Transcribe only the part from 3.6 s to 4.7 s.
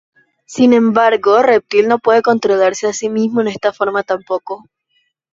forma tampoco.